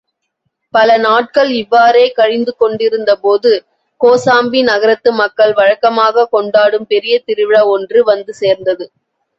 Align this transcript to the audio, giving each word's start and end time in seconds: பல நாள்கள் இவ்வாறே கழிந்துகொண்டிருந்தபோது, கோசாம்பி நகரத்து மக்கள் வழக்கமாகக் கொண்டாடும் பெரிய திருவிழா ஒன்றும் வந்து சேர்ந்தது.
பல 0.73 0.97
நாள்கள் 0.97 1.49
இவ்வாறே 1.55 2.13
கழிந்துகொண்டிருந்தபோது, 2.17 3.51
கோசாம்பி 4.01 4.63
நகரத்து 4.63 5.11
மக்கள் 5.13 5.53
வழக்கமாகக் 5.53 6.31
கொண்டாடும் 6.31 6.87
பெரிய 6.87 7.19
திருவிழா 7.21 7.63
ஒன்றும் 7.75 8.09
வந்து 8.11 8.33
சேர்ந்தது. 8.35 8.87